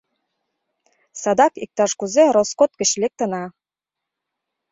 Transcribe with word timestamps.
Садак 1.21 1.53
иктаж-кузе 1.63 2.23
роскот 2.35 2.71
гыч 2.79 2.91
лектына. 3.01 3.43